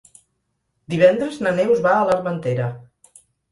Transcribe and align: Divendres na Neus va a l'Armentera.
Divendres 0.93 1.37
na 1.45 1.53
Neus 1.61 1.85
va 1.89 1.93
a 1.99 2.01
l'Armentera. 2.11 2.73